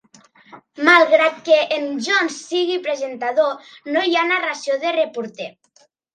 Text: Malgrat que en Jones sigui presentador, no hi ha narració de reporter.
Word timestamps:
Malgrat 0.87 1.35
que 1.49 1.57
en 1.75 1.85
Jones 2.07 2.39
sigui 2.47 2.79
presentador, 2.89 3.69
no 3.93 4.05
hi 4.09 4.19
ha 4.23 4.27
narració 4.33 4.81
de 4.87 4.97
reporter. 4.99 5.53